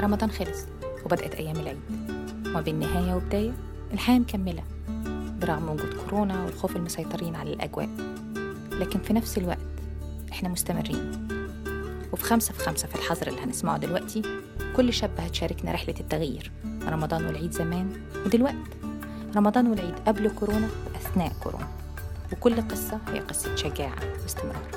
رمضان 0.00 0.30
خلص 0.30 0.58
وبدأت 1.04 1.34
أيام 1.34 1.56
العيد. 1.56 1.80
وما 2.46 2.60
بين 2.60 2.78
نهاية 2.80 3.14
وبداية 3.14 3.52
الحياة 3.92 4.18
مكملة 4.18 4.62
برغم 5.40 5.68
وجود 5.68 5.94
كورونا 5.94 6.44
والخوف 6.44 6.76
المسيطرين 6.76 7.36
على 7.36 7.52
الأجواء. 7.52 7.88
لكن 8.72 9.00
في 9.00 9.12
نفس 9.12 9.38
الوقت 9.38 9.58
إحنا 10.32 10.48
مستمرين. 10.48 11.28
وفي 12.12 12.24
خمسة 12.24 12.52
في 12.52 12.60
خمسة 12.60 12.88
في 12.88 12.94
الحظر 12.94 13.26
اللي 13.26 13.40
هنسمعه 13.40 13.78
دلوقتي 13.78 14.22
كل 14.76 14.92
شاب 14.92 15.10
هتشاركنا 15.18 15.72
رحلة 15.72 15.94
التغيير. 16.00 16.52
رمضان 16.86 17.26
والعيد 17.26 17.52
زمان 17.52 17.92
ودلوقت. 18.26 18.54
رمضان 19.36 19.66
والعيد 19.66 19.94
قبل 20.06 20.30
كورونا 20.30 20.68
وأثناء 20.94 21.32
كورونا. 21.40 21.68
وكل 22.32 22.68
قصة 22.68 22.98
هي 23.08 23.20
قصة 23.20 23.56
شجاعة 23.56 23.98
واستمرار. 24.22 24.68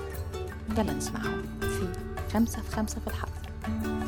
يلا 0.78 0.94
نسمعهم 0.94 1.42
في 1.62 1.88
خمسة 2.34 2.62
في 2.62 2.76
خمسة 2.76 3.00
في 3.00 3.08
الحظر. 3.08 4.01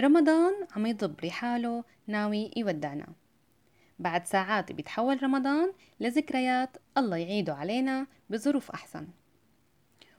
رمضان 0.00 0.52
عم 0.76 0.86
يضب 0.86 1.14
رحاله 1.24 1.84
ناوي 2.06 2.50
يودعنا. 2.56 3.06
بعد 3.98 4.26
ساعات 4.26 4.72
بيتحول 4.72 5.22
رمضان 5.22 5.72
لذكريات 6.00 6.76
الله 6.98 7.16
يعيده 7.16 7.54
علينا 7.54 8.06
بظروف 8.30 8.70
أحسن. 8.70 9.08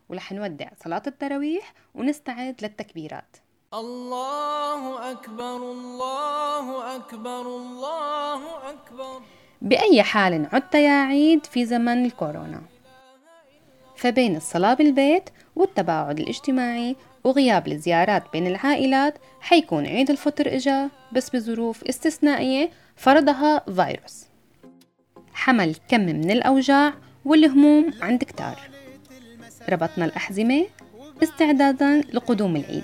ورح 0.10 0.32
نودع 0.32 0.70
صلاة 0.84 1.04
التراويح 1.08 1.74
ونستعد 1.96 2.56
للتكبيرات. 2.62 3.38
الله 3.74 5.12
أكبر 5.12 5.56
الله 5.56 6.96
أكبر 6.96 7.42
الله 7.42 8.70
أكبر. 8.70 9.22
بأي 9.62 10.04
حال 10.04 10.48
عدت 10.54 10.76
يا 10.76 11.04
عيد 11.04 11.46
في 11.46 11.66
زمن 11.66 12.06
الكورونا؟ 12.06 12.62
فبين 13.96 14.36
الصلاة 14.36 14.74
بالبيت 14.74 15.30
والتباعد 15.62 16.20
الاجتماعي 16.20 16.96
وغياب 17.24 17.68
الزيارات 17.68 18.24
بين 18.34 18.48
العائلات 18.48 19.18
حيكون 19.42 19.86
عيد 19.86 20.10
الفطر 20.10 20.56
إجا 20.56 20.90
بس 21.12 21.30
بظروف 21.30 21.84
استثنائية 21.84 22.70
فرضها 22.96 23.60
فيروس. 23.60 24.26
حمل 25.34 25.76
كم 25.88 26.02
من 26.02 26.32
الأوجاع 26.32 26.94
والهموم 27.26 27.94
عند 28.02 28.24
كتار. 28.24 28.60
ربطنا 29.70 30.06
الأحزمة 30.06 30.66
استعدادا 31.24 32.02
لقدوم 32.14 32.56
العيد. 32.56 32.84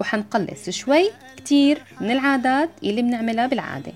وحنقلص 0.00 0.70
شوي 0.70 1.10
كتير 1.36 1.82
من 2.00 2.10
العادات 2.10 2.70
اللي 2.82 3.02
بنعملها 3.02 3.46
بالعادة. 3.46 3.92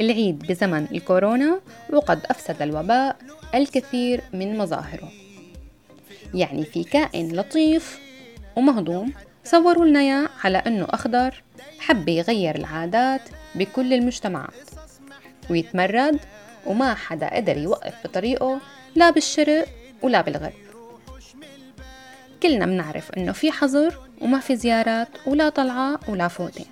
العيد 0.00 0.38
بزمن 0.38 0.86
الكورونا 0.92 1.60
وقد 1.92 2.26
أفسد 2.26 2.62
الوباء 2.62 3.16
الكثير 3.54 4.20
من 4.32 4.58
مظاهره. 4.58 5.27
يعني 6.34 6.64
في 6.64 6.84
كائن 6.84 7.36
لطيف 7.36 8.00
ومهضوم. 8.56 9.12
صوروا 9.44 9.84
لنا 9.84 10.00
إياه 10.00 10.28
على 10.44 10.58
أنه 10.58 10.86
أخضر 10.90 11.42
حب 11.78 12.08
يغير 12.08 12.56
العادات 12.56 13.20
بكل 13.54 13.92
المجتمعات. 13.92 14.70
ويتمرد 15.50 16.20
وما 16.66 16.94
حدا 16.94 17.36
قدر 17.36 17.56
يوقف 17.56 17.94
بطريقه 18.04 18.60
لا 18.94 19.10
بالشرق 19.10 19.68
ولا 20.02 20.20
بالغرب. 20.20 20.52
كلنا 22.42 22.66
بنعرف 22.66 23.10
إنه 23.10 23.32
في 23.32 23.52
حظر 23.52 23.98
وما 24.20 24.40
في 24.40 24.56
زيارات 24.56 25.08
ولا 25.26 25.48
طلعة 25.48 26.00
ولا 26.08 26.28
فوتة. 26.28 26.64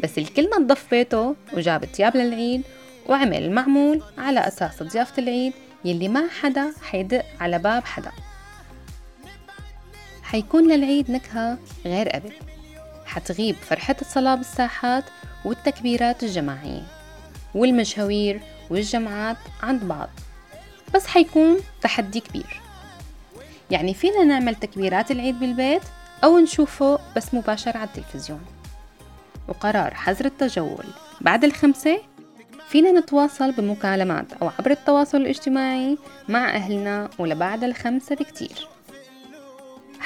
بس 0.00 0.18
الكلنا 0.18 0.58
نضف 0.58 0.90
بيته 0.90 1.36
وجاب 1.52 1.84
تياب 1.92 2.16
للعيد 2.16 2.62
وعمل 3.08 3.42
المعمول 3.42 4.02
على 4.18 4.40
أساس 4.40 4.82
ضيافة 4.82 5.22
العيد 5.22 5.52
يلي 5.84 6.08
ما 6.08 6.28
حدا 6.40 6.72
حيدق 6.82 7.24
على 7.40 7.58
باب 7.58 7.84
حدا. 7.84 8.12
حيكون 10.36 10.72
للعيد 10.72 11.10
نكهة 11.10 11.58
غير 11.84 12.08
قبل 12.08 12.32
حتغيب 13.06 13.54
فرحة 13.54 13.96
الصلاة 14.00 14.34
بالساحات 14.34 15.04
والتكبيرات 15.44 16.22
الجماعية 16.22 16.82
والمشاوير 17.54 18.40
والجمعات 18.70 19.36
عند 19.62 19.84
بعض. 19.84 20.08
بس 20.94 21.06
حيكون 21.06 21.56
تحدي 21.82 22.20
كبير. 22.20 22.60
يعني 23.70 23.94
فينا 23.94 24.24
نعمل 24.24 24.54
تكبيرات 24.54 25.10
العيد 25.10 25.40
بالبيت 25.40 25.82
أو 26.24 26.38
نشوفه 26.38 26.98
بس 27.16 27.34
مباشر 27.34 27.76
على 27.76 27.88
التلفزيون. 27.88 28.44
وقرار 29.48 29.94
حظر 29.94 30.24
التجول 30.24 30.86
بعد 31.20 31.44
الخمسة 31.44 31.98
فينا 32.68 33.00
نتواصل 33.00 33.52
بمكالمات 33.52 34.32
أو 34.32 34.50
عبر 34.58 34.70
التواصل 34.70 35.18
الاجتماعي 35.18 35.98
مع 36.28 36.50
أهلنا 36.50 37.10
ولبعد 37.18 37.64
الخمسة 37.64 38.14
بكتير. 38.14 38.75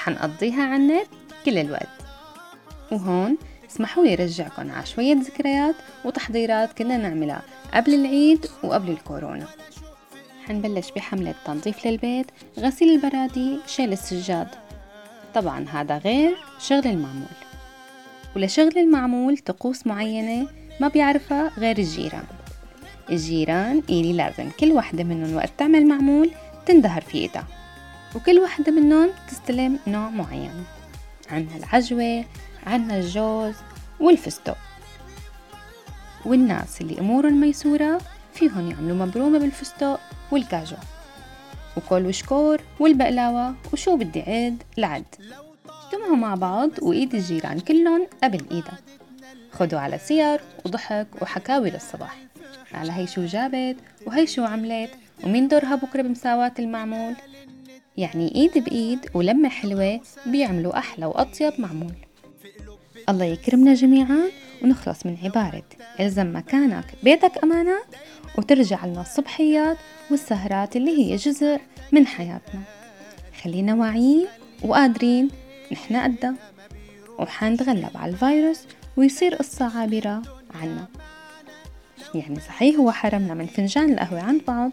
حنقضيها 0.05 0.63
على 0.63 0.77
النت 0.77 1.07
كل 1.45 1.59
الوقت. 1.59 1.89
وهون 2.93 3.37
اسمحوا 3.71 4.05
لي 4.05 4.15
رجعكم 4.15 4.71
على 4.71 4.87
شوية 4.87 5.15
ذكريات 5.15 5.75
وتحضيرات 6.05 6.79
كنا 6.79 6.97
نعملها 6.97 7.43
قبل 7.75 7.95
العيد 7.95 8.47
وقبل 8.65 8.91
الكورونا. 8.91 9.47
حنبلش 10.47 10.91
بحملة 10.91 11.35
تنظيف 11.45 11.87
للبيت 11.87 12.27
غسيل 12.59 12.89
البرادي 12.89 13.59
شيل 13.67 13.93
السجاد. 13.93 14.49
طبعا 15.35 15.67
هذا 15.69 15.99
غير 15.99 16.37
شغل 16.61 16.87
المعمول. 16.87 17.37
ولشغل 18.37 18.79
المعمول 18.79 19.39
طقوس 19.39 19.87
معينة 19.87 20.49
ما 20.81 20.89
بيعرفها 20.89 21.51
غير 21.59 21.79
الجيران. 21.79 22.25
الجيران 23.11 23.83
إلي 23.89 24.13
لازم 24.13 24.51
كل 24.61 24.73
وحدة 24.73 25.05
منهم 25.05 25.37
وقت 25.37 25.51
تعمل 25.59 25.87
معمول 25.87 26.31
تندهر 26.67 27.01
في 27.01 27.19
إيدها. 27.19 27.60
وكل 28.15 28.39
وحدة 28.39 28.73
منهم 28.73 29.11
تستلم 29.29 29.79
نوع 29.87 30.11
معين. 30.11 30.65
عنا 31.31 31.57
العجوة 31.57 32.25
عنا 32.67 32.99
الجوز 32.99 33.55
والفستق. 34.01 34.57
والناس 36.25 36.81
اللي 36.81 37.01
أمورهم 37.01 37.41
ميسورة 37.41 38.01
فيهم 38.35 38.71
يعملوا 38.71 39.07
مبرومة 39.07 39.39
بالفستق 39.39 40.01
والكاجو. 40.31 40.77
وكل 41.77 42.07
وشكور 42.07 42.61
والبقلاوة 42.81 43.55
وشو 43.73 43.97
بدي 43.97 44.21
عد 44.21 44.63
لعد. 44.77 45.05
اجتمعوا 45.85 46.17
مع 46.17 46.35
بعض 46.35 46.71
وإيد 46.83 47.15
الجيران 47.15 47.61
كلهم 47.61 48.07
قبل 48.25 48.45
إيدها. 48.51 48.79
خدوا 49.53 49.81
على 49.81 49.99
سير 49.99 50.41
وضحك 50.65 51.07
وحكاوي 51.23 51.71
للصباح. 51.71 52.19
على 52.75 52.93
هي 52.93 53.07
شو 53.07 53.25
جابت 53.25 53.77
وهي 54.07 54.27
شو 54.27 54.45
عملت 54.45 54.91
ومين 55.25 55.49
دورها 55.49 55.75
بكرة 55.75 56.03
بمساواة 56.03 56.53
المعمول؟ 56.59 57.15
يعني 57.97 58.35
إيد 58.35 58.65
بإيد 58.65 59.11
ولمة 59.15 59.49
حلوة 59.49 60.01
بيعملوا 60.27 60.79
أحلى 60.79 61.07
وأطيب 61.07 61.53
معمول. 61.59 61.95
الله 63.09 63.25
يكرمنا 63.25 63.75
جميعا 63.75 64.21
ونخلص 64.63 65.07
من 65.07 65.17
عبارة. 65.23 65.63
إلزم 66.01 66.37
مكانك 66.37 66.85
بيتك 67.03 67.45
أمانات 67.45 67.87
وترجع 68.39 68.87
لنا 68.87 69.01
الصبحيات 69.01 69.77
والسهرات 70.11 70.77
اللي 70.77 70.99
هي 70.99 71.17
جزء 71.17 71.61
من 71.93 72.07
حياتنا. 72.07 72.61
خلينا 73.43 73.75
واعيين 73.75 74.27
وقادرين 74.63 75.29
نحن 75.73 75.97
قدها. 75.97 76.35
وحنتغلب 77.19 77.91
على 77.95 78.13
الفيروس 78.13 78.61
ويصير 78.97 79.35
قصة 79.35 79.79
عابرة 79.79 80.23
عنا. 80.55 80.89
يعني 82.15 82.41
صحيح 82.41 82.77
هو 82.77 82.91
حرمنا 82.91 83.35
من 83.35 83.47
فنجان 83.47 83.93
القهوة 83.93 84.21
عند 84.21 84.43
بعض 84.49 84.71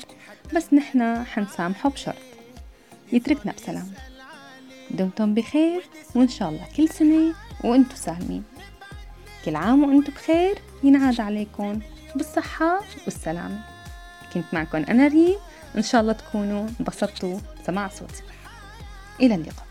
بس 0.55 0.73
نحن 0.73 1.23
حنسامحه 1.23 1.89
بشرط. 1.89 2.15
يتركنا 3.13 3.53
بسلام. 3.53 3.91
دمتم 4.91 5.33
بخير 5.33 5.81
وإن 6.15 6.27
شاء 6.27 6.49
الله 6.49 6.67
كل 6.77 6.89
سنة 6.89 7.33
وإنتم 7.63 7.95
سالمين. 7.95 8.43
كل 9.45 9.55
عام 9.55 9.83
وإنتم 9.83 10.13
بخير 10.13 10.57
ينعاد 10.83 11.21
عليكم 11.21 11.79
بالصحة 12.15 12.81
والسلامة 13.05 13.59
كنت 14.33 14.45
معكم 14.53 14.77
أنا 14.77 15.07
ريم 15.07 15.35
إن 15.77 15.81
شاء 15.81 16.01
الله 16.01 16.13
تكونوا 16.13 16.67
انبسطتوا 16.79 17.39
سماع 17.65 17.87
صوتي. 17.87 18.23
إلى 19.21 19.35
اللقاء. 19.35 19.66